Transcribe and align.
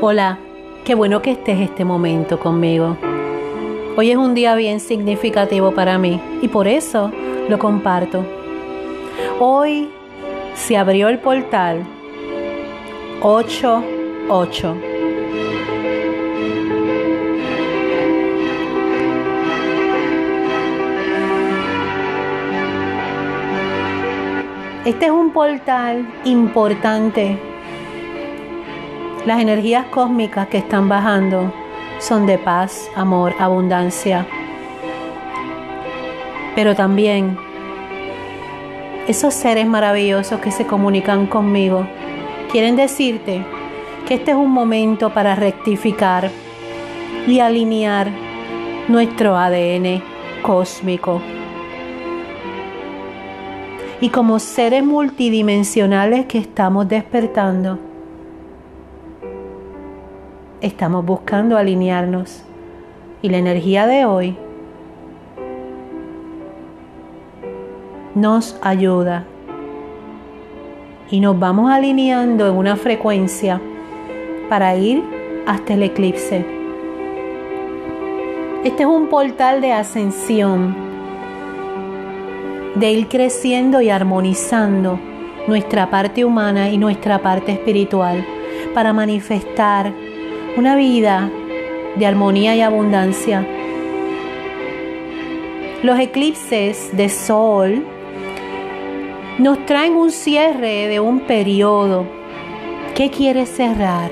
Hola, 0.00 0.38
qué 0.84 0.94
bueno 0.94 1.22
que 1.22 1.32
estés 1.32 1.58
este 1.58 1.84
momento 1.84 2.38
conmigo. 2.38 2.96
Hoy 3.96 4.12
es 4.12 4.16
un 4.16 4.32
día 4.32 4.54
bien 4.54 4.78
significativo 4.78 5.72
para 5.72 5.98
mí 5.98 6.20
y 6.40 6.46
por 6.46 6.68
eso 6.68 7.10
lo 7.48 7.58
comparto. 7.58 8.24
Hoy 9.40 9.90
se 10.54 10.76
abrió 10.76 11.08
el 11.08 11.18
portal 11.18 11.82
88. 13.22 14.76
Este 24.84 25.06
es 25.06 25.10
un 25.10 25.32
portal 25.32 26.06
importante 26.24 27.36
las 29.28 29.40
energías 29.42 29.84
cósmicas 29.90 30.48
que 30.48 30.56
están 30.56 30.88
bajando 30.88 31.52
son 31.98 32.24
de 32.24 32.38
paz, 32.38 32.90
amor, 32.96 33.34
abundancia. 33.38 34.26
Pero 36.54 36.74
también 36.74 37.36
esos 39.06 39.34
seres 39.34 39.66
maravillosos 39.66 40.40
que 40.40 40.50
se 40.50 40.66
comunican 40.66 41.26
conmigo 41.26 41.86
quieren 42.50 42.74
decirte 42.74 43.44
que 44.06 44.14
este 44.14 44.30
es 44.30 44.36
un 44.38 44.50
momento 44.50 45.10
para 45.12 45.34
rectificar 45.34 46.30
y 47.26 47.40
alinear 47.40 48.08
nuestro 48.88 49.36
ADN 49.36 50.02
cósmico. 50.40 51.20
Y 54.00 54.08
como 54.08 54.38
seres 54.38 54.82
multidimensionales 54.82 56.24
que 56.24 56.38
estamos 56.38 56.88
despertando, 56.88 57.87
estamos 60.60 61.04
buscando 61.04 61.56
alinearnos. 61.56 62.42
Y 63.20 63.30
la 63.30 63.38
energía 63.38 63.86
de 63.86 64.04
hoy 64.04 64.36
nos 68.14 68.58
ayuda. 68.62 69.24
Y 71.10 71.20
nos 71.20 71.38
vamos 71.38 71.70
alineando 71.70 72.46
en 72.46 72.54
una 72.54 72.76
frecuencia 72.76 73.60
para 74.48 74.76
ir 74.76 75.02
hasta 75.46 75.74
el 75.74 75.82
eclipse. 75.82 76.44
Este 78.64 78.82
es 78.82 78.88
un 78.88 79.08
portal 79.08 79.60
de 79.60 79.72
ascensión, 79.72 80.76
de 82.74 82.92
ir 82.92 83.08
creciendo 83.08 83.80
y 83.80 83.88
armonizando 83.88 84.98
nuestra 85.46 85.88
parte 85.88 86.24
humana 86.24 86.68
y 86.68 86.76
nuestra 86.76 87.20
parte 87.20 87.52
espiritual 87.52 88.24
para 88.74 88.92
manifestar 88.92 89.92
una 90.56 90.76
vida 90.76 91.30
de 91.96 92.06
armonía 92.06 92.56
y 92.56 92.60
abundancia. 92.60 93.46
Los 95.82 95.98
eclipses 95.98 96.96
de 96.96 97.08
sol 97.08 97.84
nos 99.38 99.64
traen 99.66 99.94
un 99.94 100.10
cierre 100.10 100.88
de 100.88 100.98
un 101.00 101.20
periodo. 101.20 102.06
¿Qué 102.94 103.10
quieres 103.10 103.48
cerrar? 103.48 104.10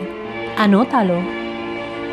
Anótalo. 0.57 1.19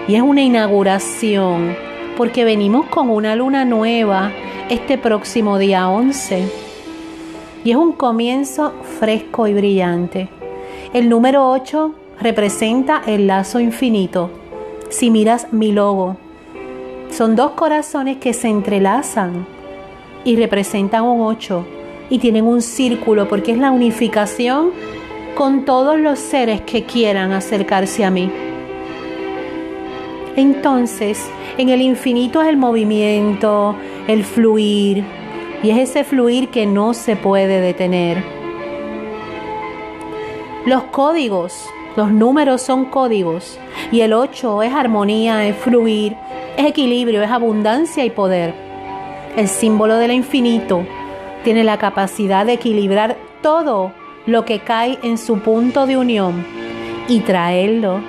Y 0.08 0.16
es 0.16 0.22
una 0.22 0.42
inauguración 0.42 1.76
porque 2.18 2.44
venimos 2.44 2.88
con 2.88 3.10
una 3.10 3.36
luna 3.36 3.66
nueva 3.66 4.32
este 4.70 4.98
próximo 4.98 5.58
día 5.58 5.88
11. 5.90 6.50
Y 7.64 7.72
es 7.72 7.78
un 7.78 7.94
comienzo 7.94 8.74
fresco 9.00 9.48
y 9.48 9.54
brillante. 9.54 10.30
El 10.94 11.10
número 11.10 11.50
8 11.50 11.94
representa 12.20 13.02
el 13.06 13.28
lazo 13.28 13.60
infinito. 13.60 14.30
Si 14.90 15.10
miras 15.10 15.52
mi 15.52 15.72
logo, 15.72 16.18
son 17.10 17.36
dos 17.36 17.52
corazones 17.52 18.18
que 18.18 18.34
se 18.34 18.48
entrelazan 18.48 19.46
y 20.24 20.36
representan 20.36 21.04
un 21.04 21.22
ocho 21.22 21.66
y 22.10 22.20
tienen 22.20 22.46
un 22.46 22.62
círculo 22.62 23.28
porque 23.28 23.52
es 23.52 23.58
la 23.58 23.72
unificación 23.72 24.72
con 25.36 25.66
todos 25.66 26.00
los 26.00 26.20
seres 26.20 26.62
que 26.62 26.84
quieran 26.84 27.32
acercarse 27.32 28.06
a 28.06 28.12
mí. 28.12 28.32
Entonces, 30.36 31.30
en 31.58 31.70
el 31.70 31.82
infinito 31.82 32.42
es 32.42 32.50
el 32.50 32.58
movimiento, 32.58 33.76
el 34.08 34.24
fluir, 34.24 35.04
y 35.62 35.70
es 35.70 35.90
ese 35.90 36.04
fluir 36.04 36.50
que 36.50 36.66
no 36.66 36.94
se 36.94 37.16
puede 37.16 37.62
detener. 37.62 38.24
Los 40.66 40.84
códigos 40.86 41.68
los 41.96 42.12
números 42.12 42.62
son 42.62 42.86
códigos 42.86 43.60
y 43.92 44.02
el 44.02 44.14
8 44.14 44.64
es 44.64 44.74
armonía, 44.74 45.48
es 45.48 45.56
fluir, 45.56 46.16
es 46.58 46.66
equilibrio, 46.66 47.22
es 47.22 47.30
abundancia 47.30 48.04
y 48.04 48.10
poder. 48.10 48.54
El 49.36 49.48
símbolo 49.48 49.98
del 49.98 50.12
infinito 50.12 50.86
tiene 51.44 51.64
la 51.64 51.78
capacidad 51.78 52.46
de 52.46 52.54
equilibrar 52.54 53.18
todo 53.42 53.92
lo 54.26 54.46
que 54.46 54.60
cae 54.60 54.98
en 55.04 55.18
su 55.18 55.40
punto 55.40 55.86
de 55.86 55.98
unión 55.98 56.46
y 57.08 57.20
traerlo 57.20 58.00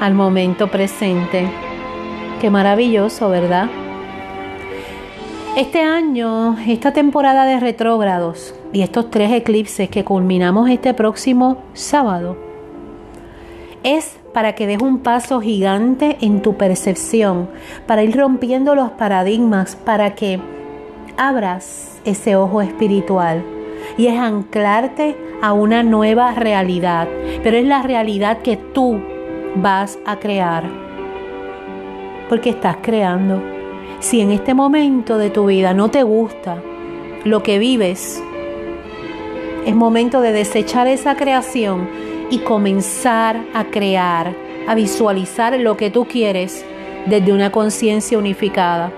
al 0.00 0.14
momento 0.14 0.68
presente. 0.68 1.48
Qué 2.40 2.50
maravilloso, 2.50 3.28
¿verdad? 3.28 3.70
Este 5.56 5.82
año, 5.82 6.56
esta 6.66 6.92
temporada 6.92 7.44
de 7.44 7.60
retrógrados 7.60 8.54
y 8.72 8.82
estos 8.82 9.10
tres 9.10 9.32
eclipses 9.32 9.90
que 9.90 10.04
culminamos 10.04 10.70
este 10.70 10.94
próximo 10.94 11.58
sábado, 11.72 12.51
es 13.82 14.18
para 14.32 14.54
que 14.54 14.66
des 14.66 14.80
un 14.80 14.98
paso 14.98 15.40
gigante 15.40 16.16
en 16.20 16.42
tu 16.42 16.56
percepción, 16.56 17.48
para 17.86 18.02
ir 18.02 18.16
rompiendo 18.16 18.74
los 18.74 18.90
paradigmas, 18.92 19.76
para 19.76 20.14
que 20.14 20.40
abras 21.16 22.00
ese 22.04 22.36
ojo 22.36 22.62
espiritual 22.62 23.42
y 23.98 24.06
es 24.06 24.18
anclarte 24.18 25.16
a 25.42 25.52
una 25.52 25.82
nueva 25.82 26.32
realidad, 26.34 27.08
pero 27.42 27.56
es 27.56 27.64
la 27.64 27.82
realidad 27.82 28.38
que 28.38 28.56
tú 28.56 29.00
vas 29.56 29.98
a 30.06 30.16
crear, 30.16 30.64
porque 32.28 32.50
estás 32.50 32.76
creando. 32.80 33.42
Si 33.98 34.20
en 34.20 34.30
este 34.30 34.54
momento 34.54 35.18
de 35.18 35.30
tu 35.30 35.46
vida 35.46 35.74
no 35.74 35.90
te 35.90 36.02
gusta 36.02 36.62
lo 37.24 37.42
que 37.42 37.58
vives, 37.58 38.22
es 39.66 39.74
momento 39.76 40.20
de 40.20 40.32
desechar 40.32 40.88
esa 40.88 41.14
creación 41.16 41.88
y 42.32 42.38
comenzar 42.38 43.44
a 43.52 43.64
crear, 43.64 44.34
a 44.66 44.74
visualizar 44.74 45.60
lo 45.60 45.76
que 45.76 45.90
tú 45.90 46.06
quieres 46.06 46.64
desde 47.04 47.30
una 47.30 47.52
conciencia 47.52 48.16
unificada. 48.16 48.90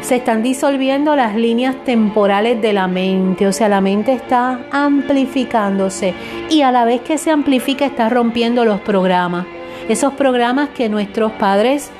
Se 0.00 0.16
están 0.16 0.42
disolviendo 0.42 1.14
las 1.14 1.36
líneas 1.36 1.76
temporales 1.84 2.60
de 2.60 2.72
la 2.72 2.88
mente, 2.88 3.46
o 3.46 3.52
sea, 3.52 3.68
la 3.68 3.80
mente 3.80 4.12
está 4.12 4.66
amplificándose 4.72 6.14
y 6.50 6.62
a 6.62 6.72
la 6.72 6.84
vez 6.84 7.02
que 7.02 7.16
se 7.16 7.30
amplifica 7.30 7.86
está 7.86 8.08
rompiendo 8.08 8.64
los 8.64 8.80
programas, 8.80 9.46
esos 9.88 10.14
programas 10.14 10.70
que 10.70 10.88
nuestros 10.88 11.30
padres 11.30 11.92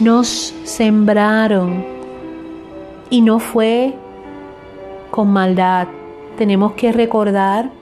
nos 0.00 0.54
sembraron 0.64 1.84
y 3.10 3.20
no 3.20 3.40
fue 3.40 3.92
con 5.10 5.30
maldad. 5.30 5.88
Tenemos 6.38 6.72
que 6.72 6.92
recordar 6.92 7.77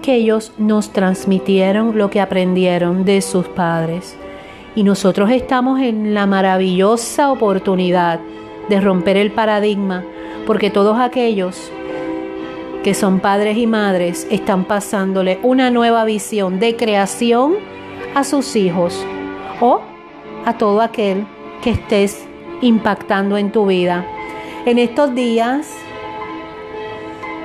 que 0.00 0.14
ellos 0.14 0.52
nos 0.58 0.92
transmitieron 0.92 1.96
lo 1.96 2.10
que 2.10 2.20
aprendieron 2.20 3.04
de 3.04 3.20
sus 3.20 3.48
padres. 3.48 4.16
Y 4.74 4.82
nosotros 4.82 5.30
estamos 5.30 5.80
en 5.80 6.14
la 6.14 6.26
maravillosa 6.26 7.30
oportunidad 7.32 8.20
de 8.68 8.80
romper 8.80 9.16
el 9.16 9.32
paradigma, 9.32 10.04
porque 10.46 10.70
todos 10.70 10.98
aquellos 10.98 11.70
que 12.82 12.94
son 12.94 13.20
padres 13.20 13.58
y 13.58 13.66
madres 13.66 14.26
están 14.30 14.64
pasándole 14.64 15.38
una 15.42 15.70
nueva 15.70 16.04
visión 16.04 16.60
de 16.60 16.76
creación 16.76 17.54
a 18.14 18.24
sus 18.24 18.56
hijos 18.56 19.04
o 19.60 19.80
a 20.44 20.56
todo 20.56 20.80
aquel 20.80 21.26
que 21.62 21.70
estés 21.70 22.26
impactando 22.62 23.36
en 23.36 23.52
tu 23.52 23.66
vida. 23.66 24.06
En 24.64 24.78
estos 24.78 25.14
días 25.14 25.68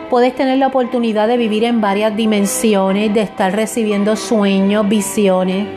puedes 0.10 0.36
tener 0.36 0.58
la 0.58 0.68
oportunidad 0.68 1.28
de 1.28 1.38
vivir 1.38 1.64
en 1.64 1.82
varias 1.82 2.16
dimensiones, 2.16 3.14
de 3.14 3.22
estar 3.22 3.56
recibiendo 3.56 4.16
sueños, 4.16 4.88
visiones, 4.88 5.68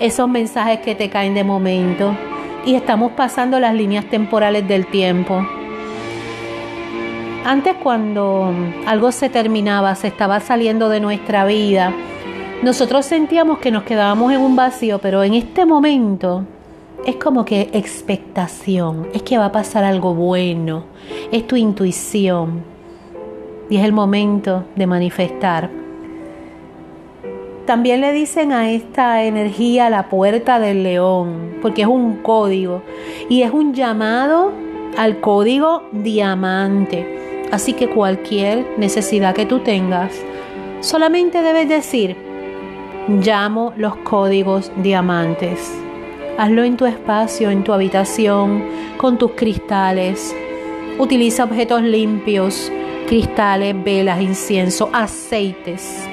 esos 0.00 0.28
mensajes 0.28 0.80
que 0.80 0.94
te 0.94 1.10
caen 1.10 1.34
de 1.34 1.44
momento. 1.44 2.16
Y 2.64 2.74
estamos 2.74 3.12
pasando 3.12 3.60
las 3.60 3.74
líneas 3.74 4.06
temporales 4.06 4.66
del 4.66 4.86
tiempo. 4.86 5.46
Antes 7.44 7.74
cuando 7.82 8.54
algo 8.86 9.12
se 9.12 9.28
terminaba, 9.28 9.94
se 9.94 10.08
estaba 10.08 10.40
saliendo 10.40 10.88
de 10.88 11.00
nuestra 11.00 11.44
vida, 11.44 11.92
nosotros 12.62 13.04
sentíamos 13.04 13.58
que 13.58 13.70
nos 13.70 13.82
quedábamos 13.82 14.32
en 14.32 14.40
un 14.40 14.56
vacío, 14.56 14.98
pero 14.98 15.22
en 15.22 15.34
este 15.34 15.66
momento 15.66 16.44
es 17.04 17.16
como 17.16 17.44
que 17.44 17.68
expectación, 17.74 19.08
es 19.12 19.22
que 19.22 19.36
va 19.36 19.46
a 19.46 19.52
pasar 19.52 19.84
algo 19.84 20.14
bueno, 20.14 20.84
es 21.30 21.46
tu 21.46 21.56
intuición 21.56 22.73
y 23.70 23.76
es 23.76 23.84
el 23.84 23.92
momento 23.92 24.64
de 24.76 24.86
manifestar. 24.86 25.70
También 27.66 28.02
le 28.02 28.12
dicen 28.12 28.52
a 28.52 28.70
esta 28.70 29.24
energía 29.24 29.88
la 29.88 30.10
puerta 30.10 30.58
del 30.58 30.82
león, 30.82 31.56
porque 31.62 31.82
es 31.82 31.88
un 31.88 32.16
código 32.16 32.82
y 33.30 33.40
es 33.42 33.52
un 33.52 33.72
llamado 33.72 34.52
al 34.98 35.20
código 35.20 35.82
diamante. 35.92 37.46
Así 37.50 37.72
que 37.72 37.88
cualquier 37.88 38.66
necesidad 38.76 39.34
que 39.34 39.46
tú 39.46 39.60
tengas, 39.60 40.12
solamente 40.80 41.40
debes 41.40 41.68
decir, 41.68 42.16
llamo 43.08 43.72
los 43.76 43.96
códigos 43.96 44.70
diamantes. 44.82 45.72
Hazlo 46.36 46.64
en 46.64 46.76
tu 46.76 46.84
espacio, 46.84 47.50
en 47.50 47.64
tu 47.64 47.72
habitación, 47.72 48.64
con 48.98 49.16
tus 49.18 49.32
cristales. 49.32 50.34
Utiliza 50.98 51.44
objetos 51.44 51.82
limpios, 51.82 52.70
cristales, 53.06 53.74
velas, 53.82 54.20
incienso, 54.20 54.90
aceites. 54.92 56.08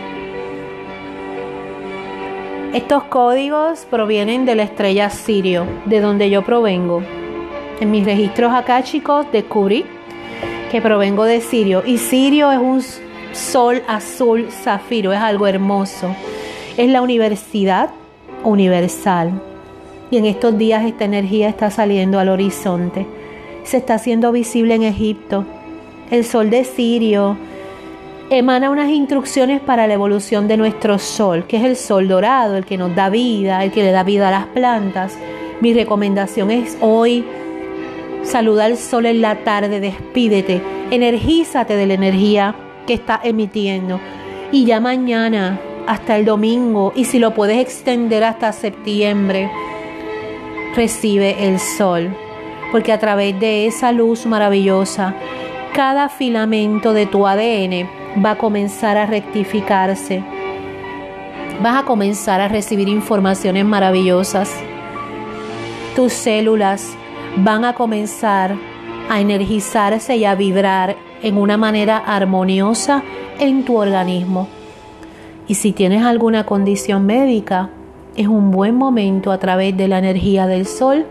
Estos 2.74 3.04
códigos 3.06 3.86
provienen 3.90 4.46
de 4.46 4.56
la 4.56 4.64
estrella 4.64 5.10
Sirio, 5.10 5.66
de 5.86 6.00
donde 6.00 6.30
yo 6.30 6.44
provengo. 6.44 7.02
En 7.80 7.92
mis 7.92 8.06
registros 8.06 8.54
acá, 8.54 8.82
chicos, 8.84 9.26
descubrí 9.32 9.86
que 10.72 10.82
provengo 10.82 11.26
de 11.26 11.42
Sirio. 11.42 11.84
Y 11.86 11.98
Sirio 11.98 12.52
es 12.52 12.60
un 12.60 12.82
sol 13.34 13.82
azul 13.88 14.50
zafiro, 14.52 15.12
es 15.12 15.20
algo 15.20 15.48
hermoso. 15.48 16.16
Es 16.78 16.90
la 16.90 17.02
universidad 17.02 17.90
universal. 18.44 19.32
Y 20.10 20.18
en 20.18 20.26
estos 20.26 20.58
días 20.58 20.86
esta 20.86 21.06
energía 21.06 21.50
está 21.50 21.72
saliendo 21.72 22.20
al 22.20 22.30
horizonte. 22.30 23.06
Se 23.64 23.78
está 23.78 23.96
haciendo 23.96 24.32
visible 24.32 24.76
en 24.76 24.84
Egipto. 24.84 25.46
El 26.12 26.26
sol 26.26 26.50
de 26.50 26.66
Sirio 26.66 27.38
emana 28.30 28.70
unas 28.70 28.90
instrucciones 28.90 29.62
para 29.62 29.88
la 29.88 29.94
evolución 29.94 30.46
de 30.50 30.58
nuestro 30.58 31.00
sol, 31.00 31.46
que 31.48 31.56
es 31.56 31.64
el 31.64 31.78
sol 31.78 32.10
dorado, 32.10 32.58
el 32.58 32.66
que 32.66 32.78
nos 32.78 32.94
da 32.94 33.10
vida, 33.10 33.64
el 33.64 33.72
que 33.72 33.82
le 33.82 33.92
da 33.92 34.04
vida 34.04 34.28
a 34.28 34.32
las 34.32 34.46
plantas. 34.48 35.18
Mi 35.62 35.74
recomendación 35.74 36.52
es 36.52 36.78
hoy, 36.82 37.24
saluda 38.24 38.66
al 38.66 38.76
sol 38.76 39.06
en 39.06 39.22
la 39.22 39.46
tarde, 39.46 39.80
despídete, 39.80 40.62
energízate 40.92 41.78
de 41.78 41.86
la 41.86 41.94
energía 41.94 42.56
que 42.86 42.94
está 42.96 43.22
emitiendo. 43.24 44.02
Y 44.52 44.66
ya 44.66 44.82
mañana, 44.82 45.62
hasta 45.88 46.18
el 46.18 46.26
domingo, 46.26 46.92
y 46.94 47.06
si 47.06 47.20
lo 47.20 47.34
puedes 47.34 47.58
extender 47.58 48.26
hasta 48.26 48.52
septiembre, 48.52 49.50
recibe 50.76 51.48
el 51.48 51.58
sol, 51.58 52.14
porque 52.74 52.92
a 52.92 53.00
través 53.00 53.40
de 53.40 53.66
esa 53.66 53.94
luz 53.94 54.26
maravillosa, 54.26 55.16
cada 55.74 56.10
filamento 56.10 56.94
de 56.94 57.06
tu 57.06 57.26
ADN 57.26 57.88
va 58.24 58.32
a 58.32 58.38
comenzar 58.38 58.98
a 58.98 59.06
rectificarse. 59.06 60.24
Vas 61.62 61.84
a 61.84 61.86
comenzar 61.86 62.42
a 62.42 62.50
recibir 62.50 62.90
informaciones 62.90 63.64
maravillosas. 63.64 64.54
Tus 65.96 66.12
células 66.12 66.90
van 67.38 67.64
a 67.64 67.74
comenzar 67.74 68.56
a 69.10 69.22
energizarse 69.22 70.18
y 70.18 70.26
a 70.26 70.36
vibrar 70.36 70.98
en 71.22 71.38
una 71.38 71.58
manera 71.58 71.98
armoniosa 71.98 73.04
en 73.40 73.64
tu 73.64 73.78
organismo. 73.78 74.48
Y 75.48 75.56
si 75.56 75.72
tienes 75.72 76.04
alguna 76.04 76.46
condición 76.46 77.06
médica, 77.06 77.70
es 78.16 78.28
un 78.28 78.52
buen 78.52 78.76
momento 78.76 79.32
a 79.32 79.38
través 79.38 79.76
de 79.78 79.88
la 79.88 80.00
energía 80.00 80.48
del 80.48 80.66
sol 80.66 81.06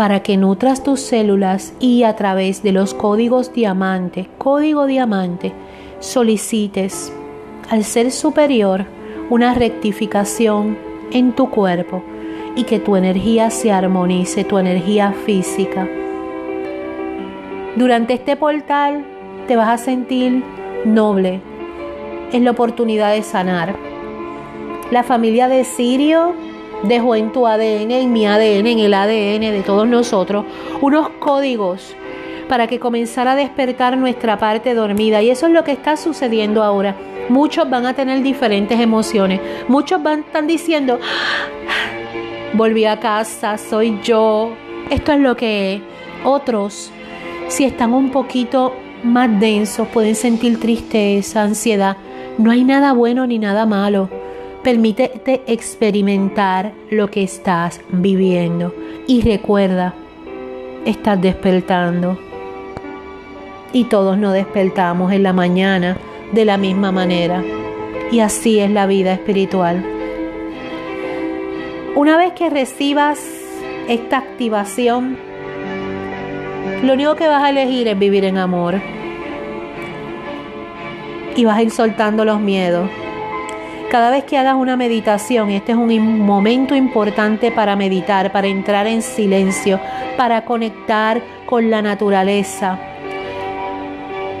para 0.00 0.22
que 0.22 0.38
nutras 0.38 0.82
tus 0.82 0.98
células 0.98 1.74
y 1.78 2.04
a 2.04 2.16
través 2.16 2.62
de 2.62 2.72
los 2.72 2.94
códigos 2.94 3.52
diamante, 3.52 4.30
código 4.38 4.86
diamante, 4.86 5.52
solicites 5.98 7.12
al 7.68 7.84
ser 7.84 8.10
superior 8.10 8.86
una 9.28 9.52
rectificación 9.52 10.78
en 11.12 11.32
tu 11.32 11.50
cuerpo 11.50 12.02
y 12.56 12.64
que 12.64 12.78
tu 12.78 12.96
energía 12.96 13.50
se 13.50 13.72
armonice, 13.72 14.42
tu 14.42 14.56
energía 14.56 15.12
física. 15.26 15.86
Durante 17.76 18.14
este 18.14 18.36
portal 18.36 19.04
te 19.48 19.56
vas 19.56 19.68
a 19.68 19.84
sentir 19.84 20.42
noble. 20.86 21.42
Es 22.32 22.40
la 22.40 22.52
oportunidad 22.52 23.12
de 23.12 23.22
sanar. 23.22 23.76
La 24.90 25.02
familia 25.02 25.48
de 25.48 25.62
Sirio 25.64 26.32
dejó 26.82 27.14
en 27.14 27.32
tu 27.32 27.46
ADN, 27.46 27.90
en 27.90 28.12
mi 28.12 28.26
ADN, 28.26 28.66
en 28.66 28.78
el 28.78 28.94
ADN 28.94 29.52
de 29.52 29.62
todos 29.64 29.86
nosotros, 29.86 30.44
unos 30.80 31.08
códigos 31.18 31.94
para 32.48 32.66
que 32.66 32.80
comenzara 32.80 33.32
a 33.32 33.36
despertar 33.36 33.96
nuestra 33.96 34.36
parte 34.38 34.74
dormida. 34.74 35.22
Y 35.22 35.30
eso 35.30 35.46
es 35.46 35.52
lo 35.52 35.62
que 35.62 35.72
está 35.72 35.96
sucediendo 35.96 36.64
ahora. 36.64 36.96
Muchos 37.28 37.70
van 37.70 37.86
a 37.86 37.94
tener 37.94 38.22
diferentes 38.24 38.80
emociones. 38.80 39.40
Muchos 39.68 40.02
van 40.02 40.18
a 40.18 40.22
estar 40.22 40.46
diciendo, 40.46 40.98
ah, 41.00 42.54
volví 42.54 42.86
a 42.86 42.98
casa, 42.98 43.56
soy 43.56 44.00
yo. 44.02 44.50
Esto 44.90 45.12
es 45.12 45.20
lo 45.20 45.36
que 45.36 45.74
es. 45.74 45.82
Otros, 46.24 46.90
si 47.46 47.64
están 47.64 47.94
un 47.94 48.10
poquito 48.10 48.74
más 49.04 49.38
densos, 49.38 49.86
pueden 49.88 50.16
sentir 50.16 50.58
tristeza, 50.58 51.42
ansiedad. 51.42 51.96
No 52.36 52.50
hay 52.50 52.64
nada 52.64 52.92
bueno 52.92 53.28
ni 53.28 53.38
nada 53.38 53.64
malo. 53.64 54.19
Permítete 54.62 55.42
experimentar 55.46 56.72
lo 56.90 57.10
que 57.10 57.22
estás 57.22 57.80
viviendo. 57.90 58.74
Y 59.06 59.22
recuerda, 59.22 59.94
estás 60.84 61.20
despertando 61.20 62.18
y 63.72 63.84
todos 63.84 64.18
nos 64.18 64.34
despertamos 64.34 65.12
en 65.12 65.22
la 65.22 65.32
mañana 65.32 65.96
de 66.32 66.44
la 66.44 66.56
misma 66.56 66.92
manera. 66.92 67.42
Y 68.10 68.20
así 68.20 68.58
es 68.58 68.70
la 68.70 68.86
vida 68.86 69.12
espiritual. 69.12 69.84
Una 71.94 72.16
vez 72.16 72.32
que 72.32 72.50
recibas 72.50 73.20
esta 73.88 74.18
activación, 74.18 75.16
lo 76.82 76.92
único 76.92 77.14
que 77.14 77.28
vas 77.28 77.42
a 77.42 77.50
elegir 77.50 77.88
es 77.88 77.98
vivir 77.98 78.24
en 78.24 78.38
amor. 78.38 78.80
Y 81.36 81.44
vas 81.44 81.58
a 81.58 81.62
ir 81.62 81.70
soltando 81.70 82.24
los 82.24 82.40
miedos. 82.40 82.90
Cada 83.90 84.10
vez 84.10 84.24
que 84.24 84.38
hagas 84.38 84.54
una 84.54 84.76
meditación, 84.76 85.50
este 85.50 85.72
es 85.72 85.78
un 85.78 86.20
momento 86.20 86.74
importante 86.74 87.50
para 87.50 87.76
meditar, 87.76 88.30
para 88.30 88.46
entrar 88.46 88.86
en 88.86 89.02
silencio, 89.02 89.80
para 90.16 90.44
conectar 90.44 91.20
con 91.46 91.70
la 91.70 91.82
naturaleza, 91.82 92.78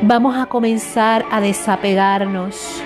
Vamos 0.02 0.34
a 0.34 0.46
comenzar 0.46 1.26
a 1.30 1.42
desapegarnos, 1.42 2.82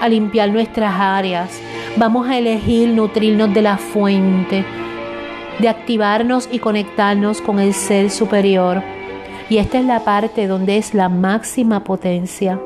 a 0.00 0.08
limpiar 0.08 0.50
nuestras 0.50 0.94
áreas. 0.98 1.60
Vamos 1.98 2.26
a 2.30 2.38
elegir 2.38 2.88
nutrirnos 2.88 3.52
de 3.52 3.60
la 3.60 3.76
fuente, 3.76 4.64
de 5.58 5.68
activarnos 5.68 6.48
y 6.50 6.58
conectarnos 6.58 7.42
con 7.42 7.60
el 7.60 7.74
ser 7.74 8.10
superior. 8.10 8.82
Y 9.50 9.58
esta 9.58 9.78
es 9.78 9.84
la 9.84 10.00
parte 10.00 10.46
donde 10.46 10.78
es 10.78 10.94
la 10.94 11.10
máxima 11.10 11.84
potencia. 11.84 12.58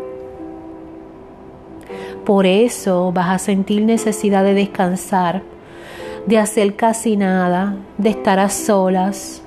Por 2.30 2.46
eso 2.46 3.10
vas 3.10 3.28
a 3.28 3.38
sentir 3.38 3.82
necesidad 3.82 4.44
de 4.44 4.54
descansar, 4.54 5.42
de 6.26 6.38
hacer 6.38 6.76
casi 6.76 7.16
nada, 7.16 7.74
de 7.98 8.10
estar 8.10 8.38
a 8.38 8.48
solas. 8.48 9.42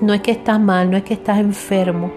No 0.00 0.14
es 0.14 0.20
que 0.20 0.30
estás 0.30 0.60
mal, 0.60 0.88
no 0.88 0.96
es 0.96 1.02
que 1.02 1.14
estás 1.14 1.40
enfermo 1.40 2.12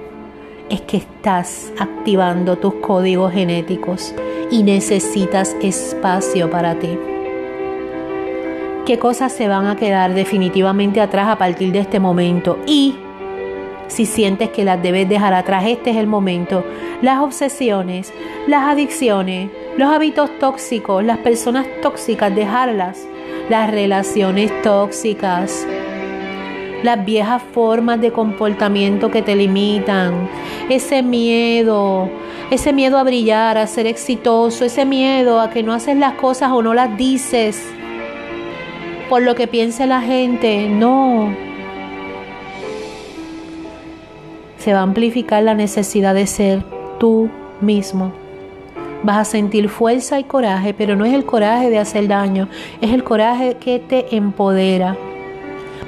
es 0.69 0.81
que 0.81 0.97
estás 0.97 1.73
activando 1.79 2.59
tus 2.59 2.75
códigos 2.75 3.33
genéticos 3.33 4.13
y 4.51 4.61
necesitas 4.61 5.55
espacio 5.59 6.51
para 6.51 6.77
ti. 6.77 6.95
¿Qué 8.85 8.99
cosas 8.99 9.33
se 9.33 9.47
van 9.47 9.65
a 9.65 9.75
quedar 9.75 10.13
definitivamente 10.13 11.01
atrás 11.01 11.29
a 11.29 11.39
partir 11.39 11.71
de 11.71 11.79
este 11.79 11.99
momento? 11.99 12.59
Y 12.67 12.93
si 13.87 14.05
sientes 14.05 14.49
que 14.49 14.65
las 14.65 14.83
debes 14.83 15.09
dejar 15.09 15.33
atrás, 15.33 15.65
este 15.65 15.89
es 15.89 15.97
el 15.97 16.05
momento. 16.05 16.63
Las 17.01 17.21
obsesiones, 17.21 18.13
las 18.47 18.63
adicciones, 18.63 19.49
los 19.77 19.91
hábitos 19.91 20.37
tóxicos, 20.39 21.03
las 21.03 21.17
personas 21.19 21.65
tóxicas, 21.81 22.33
dejarlas. 22.33 23.07
Las 23.49 23.69
relaciones 23.69 24.61
tóxicas, 24.61 25.67
las 26.81 27.03
viejas 27.03 27.41
formas 27.51 27.99
de 27.99 28.13
comportamiento 28.13 29.11
que 29.11 29.21
te 29.21 29.35
limitan, 29.35 30.29
ese 30.69 31.03
miedo, 31.03 32.09
ese 32.51 32.71
miedo 32.71 32.97
a 32.97 33.03
brillar, 33.03 33.57
a 33.57 33.67
ser 33.67 33.85
exitoso, 33.85 34.63
ese 34.63 34.85
miedo 34.85 35.41
a 35.41 35.49
que 35.49 35.61
no 35.61 35.73
haces 35.73 35.97
las 35.97 36.13
cosas 36.13 36.51
o 36.51 36.61
no 36.61 36.73
las 36.73 36.97
dices 36.97 37.61
por 39.09 39.21
lo 39.21 39.35
que 39.35 39.47
piense 39.47 39.85
la 39.85 40.01
gente, 40.01 40.67
no. 40.69 41.35
Se 44.57 44.73
va 44.73 44.79
a 44.79 44.81
amplificar 44.83 45.43
la 45.43 45.53
necesidad 45.53 46.15
de 46.15 46.25
ser 46.25 46.63
tú 46.99 47.29
mismo. 47.61 48.22
Vas 49.03 49.17
a 49.17 49.25
sentir 49.25 49.69
fuerza 49.69 50.19
y 50.19 50.23
coraje, 50.23 50.73
pero 50.73 50.95
no 50.95 51.05
es 51.05 51.13
el 51.13 51.25
coraje 51.25 51.69
de 51.69 51.79
hacer 51.79 52.07
daño, 52.07 52.47
es 52.81 52.91
el 52.91 53.03
coraje 53.03 53.57
que 53.59 53.79
te 53.79 54.15
empodera 54.15 54.97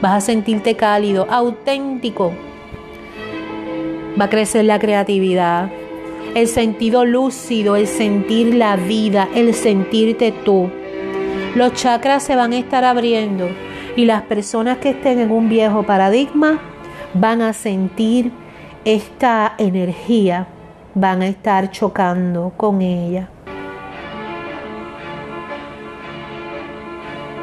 vas 0.02 0.14
a 0.14 0.22
sentirte 0.22 0.76
cálido, 0.76 1.28
auténtico. 1.30 2.32
Va 4.20 4.26
a 4.26 4.30
crecer 4.30 4.66
la 4.66 4.80
creatividad, 4.80 5.70
el 6.36 6.48
sentido 6.48 7.06
lúcido, 7.06 7.76
el 7.76 7.88
sentir 7.88 8.56
la 8.56 8.76
vida, 8.76 9.28
el 9.36 9.54
sentirte 9.54 10.32
tú. 10.32 10.70
Los 11.56 11.74
chakras 11.74 12.24
se 12.24 12.36
van 12.36 12.54
a 12.54 12.58
estar 12.58 12.84
abriendo 12.84 13.50
y 13.96 14.06
las 14.06 14.24
personas 14.24 14.78
que 14.78 14.90
estén 14.90 15.20
en 15.20 15.32
un 15.32 15.50
viejo 15.50 15.84
paradigma 15.84 16.60
van 17.14 17.42
a 17.42 17.54
sentir 17.54 18.32
esta 18.84 19.56
energía, 19.58 20.48
van 20.96 21.22
a 21.22 21.28
estar 21.28 21.70
chocando 21.72 22.54
con 22.56 22.82
ella. 22.82 23.30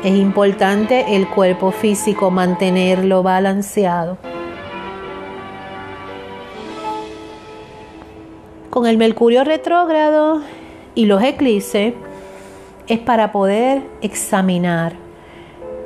Es 0.03 0.15
importante 0.17 1.15
el 1.15 1.29
cuerpo 1.29 1.71
físico 1.71 2.31
mantenerlo 2.31 3.23
balanceado. 3.23 4.19
Con 8.71 8.87
el 8.87 8.97
Mercurio 8.97 9.45
retrógrado 9.45 10.41
y 10.95 11.05
los 11.05 11.23
eclipses 11.23 11.93
es 12.89 12.99
para 12.99 13.31
poder 13.33 13.83
examinar 14.01 14.95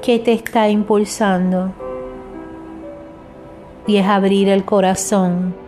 qué 0.00 0.20
te 0.20 0.32
está 0.32 0.70
impulsando 0.70 1.72
y 3.88 3.96
es 3.96 4.06
abrir 4.06 4.48
el 4.48 4.64
corazón. 4.64 5.65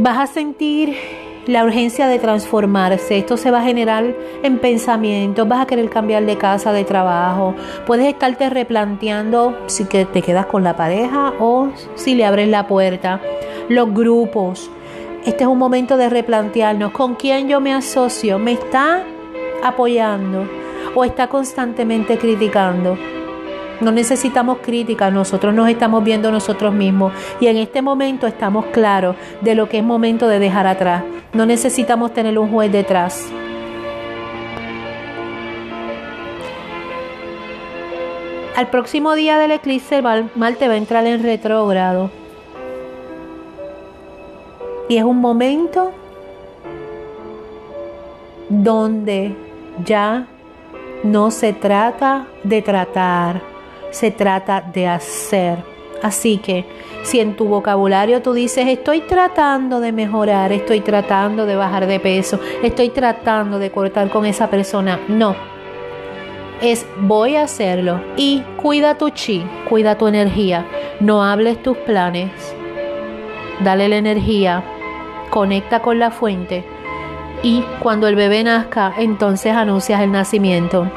Vas 0.00 0.18
a 0.18 0.26
sentir 0.32 0.94
la 1.46 1.64
urgencia 1.64 2.06
de 2.06 2.20
transformarse. 2.20 3.18
Esto 3.18 3.36
se 3.36 3.50
va 3.50 3.58
a 3.58 3.64
generar 3.64 4.14
en 4.44 4.58
pensamientos, 4.58 5.48
vas 5.48 5.62
a 5.62 5.66
querer 5.66 5.90
cambiar 5.90 6.24
de 6.24 6.38
casa, 6.38 6.72
de 6.72 6.84
trabajo. 6.84 7.56
Puedes 7.84 8.06
estarte 8.06 8.48
replanteando 8.48 9.58
si 9.66 9.86
te 9.86 10.22
quedas 10.22 10.46
con 10.46 10.62
la 10.62 10.76
pareja 10.76 11.32
o 11.40 11.70
si 11.96 12.14
le 12.14 12.24
abres 12.24 12.48
la 12.48 12.68
puerta. 12.68 13.20
Los 13.68 13.92
grupos. 13.92 14.70
Este 15.24 15.42
es 15.42 15.48
un 15.48 15.58
momento 15.58 15.96
de 15.96 16.08
replantearnos 16.08 16.92
con 16.92 17.16
quién 17.16 17.48
yo 17.48 17.60
me 17.60 17.74
asocio. 17.74 18.38
¿Me 18.38 18.52
está 18.52 19.02
apoyando 19.64 20.48
o 20.94 21.04
está 21.04 21.26
constantemente 21.26 22.18
criticando? 22.18 22.96
No 23.80 23.92
necesitamos 23.92 24.58
crítica, 24.58 25.10
nosotros 25.10 25.54
nos 25.54 25.68
estamos 25.68 26.02
viendo 26.02 26.32
nosotros 26.32 26.74
mismos 26.74 27.12
y 27.40 27.46
en 27.46 27.56
este 27.56 27.80
momento 27.80 28.26
estamos 28.26 28.66
claros 28.66 29.14
de 29.40 29.54
lo 29.54 29.68
que 29.68 29.78
es 29.78 29.84
momento 29.84 30.26
de 30.26 30.38
dejar 30.38 30.66
atrás. 30.66 31.04
No 31.32 31.46
necesitamos 31.46 32.12
tener 32.12 32.38
un 32.38 32.50
juez 32.50 32.72
detrás. 32.72 33.30
Al 38.56 38.66
próximo 38.70 39.14
día 39.14 39.38
del 39.38 39.52
eclipse, 39.52 40.02
Marte 40.02 40.66
va 40.66 40.74
a 40.74 40.76
entrar 40.76 41.06
en 41.06 41.22
retrógrado. 41.22 42.10
Y 44.88 44.96
es 44.96 45.04
un 45.04 45.20
momento 45.20 45.92
donde 48.48 49.36
ya 49.84 50.26
no 51.04 51.30
se 51.30 51.52
trata 51.52 52.26
de 52.42 52.62
tratar, 52.62 53.42
se 53.98 54.12
trata 54.12 54.60
de 54.60 54.86
hacer. 54.86 55.58
Así 56.02 56.38
que 56.38 56.64
si 57.02 57.18
en 57.18 57.34
tu 57.34 57.46
vocabulario 57.46 58.22
tú 58.22 58.32
dices 58.32 58.68
estoy 58.68 59.00
tratando 59.00 59.80
de 59.80 59.90
mejorar, 59.90 60.52
estoy 60.52 60.80
tratando 60.80 61.46
de 61.46 61.56
bajar 61.56 61.88
de 61.88 61.98
peso, 61.98 62.38
estoy 62.62 62.90
tratando 62.90 63.58
de 63.58 63.72
cortar 63.72 64.08
con 64.08 64.24
esa 64.24 64.48
persona, 64.48 65.00
no. 65.08 65.34
Es 66.60 66.86
voy 67.00 67.34
a 67.34 67.42
hacerlo 67.42 68.00
y 68.16 68.42
cuida 68.62 68.96
tu 68.96 69.10
chi, 69.10 69.44
cuida 69.68 69.98
tu 69.98 70.06
energía, 70.06 70.64
no 71.00 71.24
hables 71.24 71.60
tus 71.60 71.76
planes, 71.78 72.30
dale 73.64 73.88
la 73.88 73.96
energía, 73.96 74.62
conecta 75.30 75.82
con 75.82 75.98
la 75.98 76.12
fuente 76.12 76.64
y 77.42 77.64
cuando 77.80 78.06
el 78.06 78.14
bebé 78.14 78.44
nazca, 78.44 78.94
entonces 78.96 79.52
anuncias 79.52 80.00
el 80.00 80.12
nacimiento. 80.12 80.88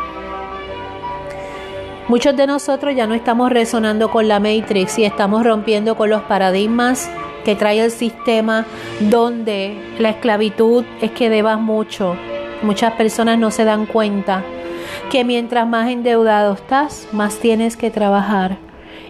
Muchos 2.11 2.35
de 2.35 2.45
nosotros 2.45 2.93
ya 2.93 3.07
no 3.07 3.13
estamos 3.13 3.53
resonando 3.53 4.11
con 4.11 4.27
la 4.27 4.41
Matrix 4.41 4.99
y 4.99 5.05
estamos 5.05 5.45
rompiendo 5.45 5.95
con 5.95 6.09
los 6.09 6.21
paradigmas 6.23 7.09
que 7.45 7.55
trae 7.55 7.79
el 7.79 7.89
sistema 7.89 8.65
donde 8.99 9.81
la 9.97 10.09
esclavitud 10.09 10.83
es 11.01 11.11
que 11.11 11.29
debas 11.29 11.57
mucho. 11.57 12.17
Muchas 12.63 12.95
personas 12.95 13.39
no 13.39 13.49
se 13.49 13.63
dan 13.63 13.85
cuenta 13.85 14.43
que 15.09 15.23
mientras 15.23 15.65
más 15.65 15.89
endeudado 15.89 16.55
estás, 16.55 17.07
más 17.13 17.37
tienes 17.37 17.77
que 17.77 17.91
trabajar. 17.91 18.57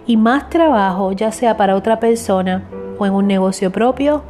Y 0.06 0.16
más 0.16 0.48
trabajo, 0.48 1.10
ya 1.10 1.32
sea 1.32 1.56
para 1.56 1.74
otra 1.74 1.98
persona 1.98 2.68
o 3.00 3.04
en 3.04 3.14
un 3.14 3.26
negocio 3.26 3.72
propio, 3.72 4.22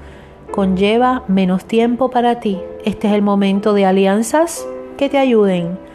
conlleva 0.50 1.24
menos 1.28 1.66
tiempo 1.66 2.10
para 2.10 2.40
ti. 2.40 2.58
Este 2.86 3.08
es 3.08 3.12
el 3.12 3.20
momento 3.20 3.74
de 3.74 3.84
alianzas 3.84 4.66
que 4.96 5.10
te 5.10 5.18
ayuden 5.18 5.91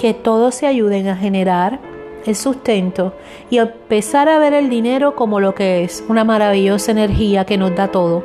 que 0.00 0.14
todos 0.14 0.54
se 0.54 0.66
ayuden 0.66 1.08
a 1.08 1.16
generar 1.16 1.78
el 2.24 2.34
sustento 2.34 3.12
y 3.50 3.58
empezar 3.58 4.30
a 4.30 4.38
ver 4.38 4.54
el 4.54 4.70
dinero 4.70 5.14
como 5.14 5.40
lo 5.40 5.54
que 5.54 5.84
es, 5.84 6.02
una 6.08 6.24
maravillosa 6.24 6.92
energía 6.92 7.44
que 7.44 7.58
nos 7.58 7.76
da 7.76 7.88
todo. 7.88 8.24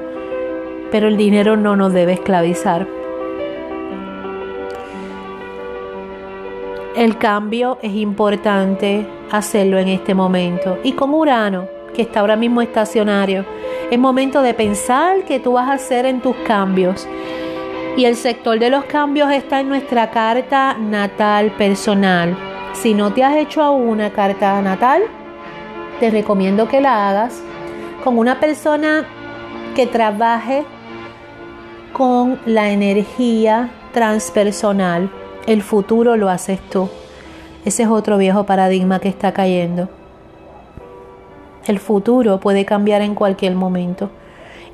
Pero 0.90 1.10
el 1.10 1.18
dinero 1.18 1.58
no 1.58 1.76
nos 1.76 1.92
debe 1.92 2.14
esclavizar. 2.14 2.88
El 6.96 7.18
cambio 7.18 7.78
es 7.82 7.94
importante 7.94 9.06
hacerlo 9.30 9.78
en 9.78 9.90
este 9.90 10.14
momento. 10.14 10.78
Y 10.82 10.94
como 10.94 11.18
Urano, 11.18 11.68
que 11.94 12.04
está 12.04 12.22
ahora 12.22 12.38
mismo 12.38 12.62
estacionario, 12.62 13.44
es 13.92 14.00
momento 14.00 14.42
de 14.42 14.54
pensar 14.54 15.26
qué 15.28 15.42
tú 15.42 15.52
vas 15.52 15.68
a 15.68 15.74
hacer 15.74 16.06
en 16.06 16.22
tus 16.22 16.38
cambios 16.48 17.06
y 17.98 18.06
el 18.06 18.16
sector 18.16 18.60
de 18.60 18.70
los 18.70 18.86
cambios 18.86 19.32
está 19.32 19.62
en 19.62 19.70
nuestra 19.70 20.12
carta 20.12 20.76
natal 20.78 21.52
personal. 21.52 22.38
Si 22.74 22.94
no 22.94 23.14
te 23.14 23.24
has 23.24 23.38
hecho 23.38 23.62
aún 23.62 23.88
una 23.88 24.12
carta 24.12 24.62
natal, 24.62 25.04
te 26.00 26.12
recomiendo 26.12 26.68
que 26.68 26.82
la 26.82 27.10
hagas 27.10 27.42
con 28.04 28.18
una 28.18 28.40
persona 28.40 29.06
que 29.76 29.88
trabaje 29.88 30.66
con 31.94 32.38
la 32.46 32.72
energía 32.72 33.70
transpersonal. 33.94 35.10
El 35.48 35.62
futuro 35.64 36.18
lo 36.18 36.30
haces 36.30 36.60
tú. 36.70 36.90
Ese 37.64 37.84
es 37.84 37.90
otro 37.90 38.18
viejo 38.18 38.46
paradigma 38.46 39.00
que 39.00 39.08
está 39.08 39.32
cayendo. 39.32 39.88
El 41.66 41.80
futuro 41.80 42.42
puede 42.42 42.66
cambiar 42.66 43.02
en 43.02 43.16
cualquier 43.16 43.56
momento. 43.56 44.10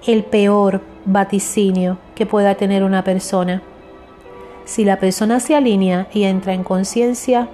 El 0.06 0.24
peor 0.24 0.82
vaticinio 1.06 2.00
que 2.16 2.26
pueda 2.26 2.56
tener 2.56 2.84
una 2.84 3.04
persona. 3.04 3.62
Si 4.66 4.84
la 4.84 4.98
persona 4.98 5.40
se 5.40 5.56
alinea 5.56 6.08
y 6.12 6.24
entra 6.24 6.54
en 6.54 6.64
conciencia, 6.64 7.50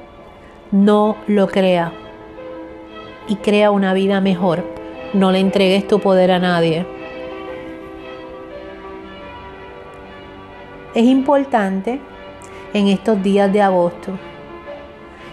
no 0.72 1.18
lo 1.28 1.48
crea 1.48 1.92
y 3.28 3.36
crea 3.36 3.72
una 3.72 3.94
vida 3.94 4.22
mejor. 4.22 4.64
No 5.14 5.32
le 5.32 5.40
entregues 5.40 5.88
tu 5.88 6.00
poder 6.00 6.32
a 6.32 6.40
nadie. 6.40 6.86
Es 10.96 11.04
importante 11.04 12.00
en 12.74 12.88
estos 12.88 13.22
días 13.22 13.52
de 13.52 13.62
agosto 13.62 14.18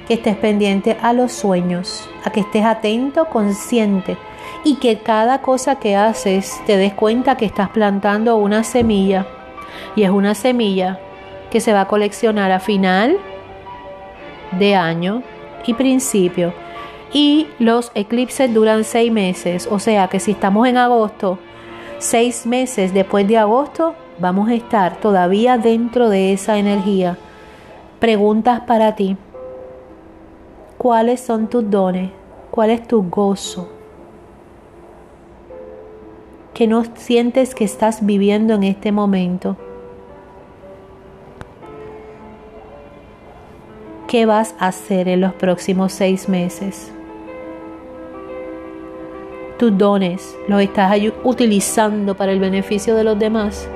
que 0.06 0.14
estés 0.14 0.36
pendiente 0.36 0.96
a 1.02 1.12
los 1.12 1.32
sueños, 1.32 2.08
a 2.24 2.30
que 2.30 2.40
estés 2.40 2.64
atento, 2.64 3.26
consciente 3.26 4.16
y 4.64 4.76
que 4.76 4.98
cada 4.98 5.40
cosa 5.40 5.76
que 5.78 5.96
haces 5.96 6.60
te 6.66 6.76
des 6.76 6.92
cuenta 6.94 7.36
que 7.36 7.46
estás 7.46 7.70
plantando 7.70 8.36
una 8.36 8.64
semilla 8.64 9.26
y 9.96 10.02
es 10.02 10.10
una 10.10 10.34
semilla 10.34 10.98
que 11.50 11.60
se 11.60 11.72
va 11.72 11.82
a 11.82 11.88
coleccionar 11.88 12.50
a 12.50 12.60
final 12.60 13.18
de 14.58 14.74
año 14.74 15.22
y 15.66 15.74
principio. 15.74 16.52
Y 17.12 17.46
los 17.58 17.92
eclipses 17.94 18.52
duran 18.52 18.82
seis 18.84 19.12
meses, 19.12 19.68
o 19.70 19.78
sea 19.78 20.08
que 20.08 20.18
si 20.18 20.32
estamos 20.32 20.66
en 20.66 20.76
agosto, 20.76 21.38
seis 21.98 22.44
meses 22.44 22.92
después 22.92 23.28
de 23.28 23.38
agosto, 23.38 23.94
vamos 24.18 24.48
a 24.48 24.54
estar 24.54 24.96
todavía 24.96 25.56
dentro 25.56 26.08
de 26.08 26.32
esa 26.32 26.58
energía. 26.58 27.16
Preguntas 28.00 28.62
para 28.66 28.96
ti. 28.96 29.16
¿Cuáles 30.84 31.20
son 31.20 31.48
tus 31.48 31.70
dones? 31.70 32.10
¿Cuál 32.50 32.68
es 32.68 32.86
tu 32.86 33.08
gozo? 33.08 33.70
que 36.52 36.66
no 36.66 36.84
sientes 36.94 37.54
que 37.54 37.64
estás 37.64 38.04
viviendo 38.04 38.52
en 38.52 38.64
este 38.64 38.92
momento. 38.92 39.56
¿Qué 44.06 44.26
vas 44.26 44.54
a 44.58 44.66
hacer 44.66 45.08
en 45.08 45.22
los 45.22 45.32
próximos 45.32 45.90
seis 45.94 46.28
meses? 46.28 46.92
Tus 49.58 49.78
dones 49.78 50.36
los 50.48 50.60
estás 50.60 50.94
utilizando 51.24 52.14
para 52.14 52.32
el 52.32 52.40
beneficio 52.40 52.94
de 52.94 53.04
los 53.04 53.18
demás. 53.18 53.66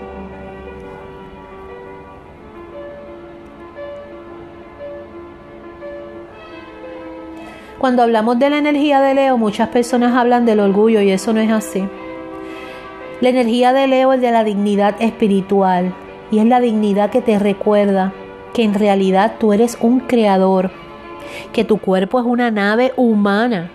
Cuando 7.78 8.02
hablamos 8.02 8.40
de 8.40 8.50
la 8.50 8.58
energía 8.58 9.00
de 9.00 9.14
Leo, 9.14 9.38
muchas 9.38 9.68
personas 9.68 10.12
hablan 10.16 10.44
del 10.44 10.58
orgullo 10.58 11.00
y 11.00 11.10
eso 11.12 11.32
no 11.32 11.40
es 11.40 11.50
así. 11.50 11.84
La 13.20 13.28
energía 13.28 13.72
de 13.72 13.86
Leo 13.86 14.12
es 14.12 14.20
de 14.20 14.32
la 14.32 14.42
dignidad 14.42 14.96
espiritual 15.00 15.94
y 16.32 16.40
es 16.40 16.46
la 16.46 16.58
dignidad 16.58 17.10
que 17.10 17.22
te 17.22 17.38
recuerda 17.38 18.12
que 18.52 18.64
en 18.64 18.74
realidad 18.74 19.36
tú 19.38 19.52
eres 19.52 19.78
un 19.80 20.00
creador, 20.00 20.72
que 21.52 21.64
tu 21.64 21.78
cuerpo 21.78 22.18
es 22.18 22.26
una 22.26 22.50
nave 22.50 22.92
humana 22.96 23.70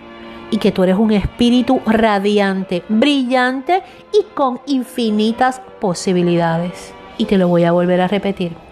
y 0.50 0.58
que 0.58 0.70
tú 0.70 0.82
eres 0.82 0.96
un 0.96 1.10
espíritu 1.10 1.80
radiante, 1.86 2.82
brillante 2.90 3.82
y 4.12 4.24
con 4.34 4.60
infinitas 4.66 5.62
posibilidades. 5.80 6.92
Y 7.16 7.24
te 7.24 7.38
lo 7.38 7.48
voy 7.48 7.64
a 7.64 7.72
volver 7.72 8.02
a 8.02 8.08
repetir. 8.08 8.63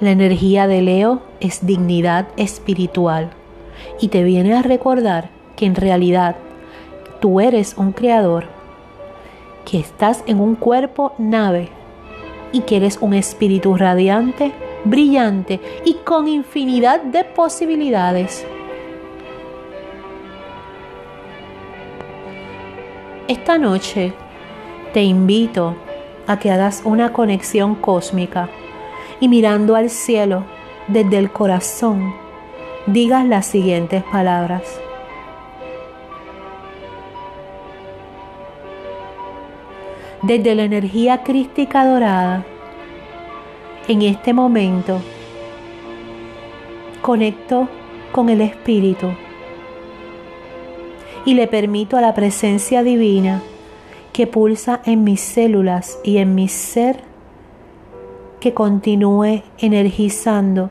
La 0.00 0.12
energía 0.12 0.66
de 0.66 0.80
Leo 0.80 1.20
es 1.40 1.66
dignidad 1.66 2.28
espiritual 2.38 3.32
y 4.00 4.08
te 4.08 4.24
viene 4.24 4.54
a 4.54 4.62
recordar 4.62 5.28
que 5.56 5.66
en 5.66 5.74
realidad 5.74 6.36
tú 7.20 7.38
eres 7.38 7.76
un 7.76 7.92
creador, 7.92 8.46
que 9.70 9.78
estás 9.78 10.24
en 10.26 10.40
un 10.40 10.54
cuerpo 10.54 11.12
nave 11.18 11.68
y 12.50 12.60
que 12.62 12.78
eres 12.78 12.96
un 13.02 13.12
espíritu 13.12 13.76
radiante, 13.76 14.52
brillante 14.84 15.60
y 15.84 15.96
con 15.96 16.28
infinidad 16.28 17.02
de 17.02 17.22
posibilidades. 17.24 18.46
Esta 23.28 23.58
noche 23.58 24.14
te 24.94 25.02
invito 25.02 25.74
a 26.26 26.38
que 26.38 26.50
hagas 26.50 26.80
una 26.86 27.12
conexión 27.12 27.74
cósmica 27.74 28.48
y 29.20 29.28
mirando 29.28 29.76
al 29.76 29.90
cielo 29.90 30.44
desde 30.88 31.18
el 31.18 31.30
corazón, 31.30 32.12
digas 32.86 33.26
las 33.26 33.46
siguientes 33.46 34.02
palabras. 34.04 34.80
Desde 40.22 40.54
la 40.54 40.64
energía 40.64 41.22
crística 41.22 41.86
dorada, 41.86 42.44
en 43.88 44.02
este 44.02 44.32
momento, 44.32 45.00
conecto 47.00 47.68
con 48.12 48.28
el 48.28 48.40
Espíritu 48.40 49.08
y 51.24 51.34
le 51.34 51.46
permito 51.46 51.96
a 51.96 52.00
la 52.00 52.14
presencia 52.14 52.82
divina 52.82 53.42
que 54.12 54.26
pulsa 54.26 54.80
en 54.84 55.04
mis 55.04 55.20
células 55.20 55.98
y 56.04 56.18
en 56.18 56.34
mi 56.34 56.48
ser 56.48 57.09
que 58.40 58.54
continúe 58.54 59.42
energizando 59.58 60.70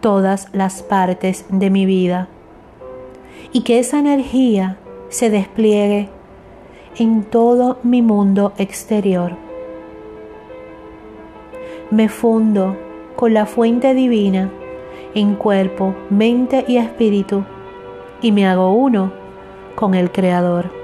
todas 0.00 0.48
las 0.52 0.82
partes 0.82 1.46
de 1.48 1.70
mi 1.70 1.86
vida 1.86 2.28
y 3.52 3.62
que 3.62 3.78
esa 3.78 3.98
energía 3.98 4.76
se 5.08 5.30
despliegue 5.30 6.08
en 6.98 7.24
todo 7.24 7.78
mi 7.82 8.02
mundo 8.02 8.52
exterior. 8.58 9.36
Me 11.90 12.08
fundo 12.08 12.76
con 13.16 13.32
la 13.32 13.46
fuente 13.46 13.94
divina 13.94 14.50
en 15.14 15.36
cuerpo, 15.36 15.94
mente 16.10 16.64
y 16.66 16.76
espíritu 16.76 17.44
y 18.20 18.32
me 18.32 18.46
hago 18.46 18.72
uno 18.72 19.12
con 19.76 19.94
el 19.94 20.10
Creador. 20.10 20.83